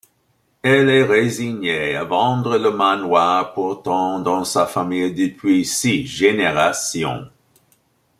[0.63, 7.27] Elle est résignée à vendre le manoir pourtant dans sa famille depuis six générations.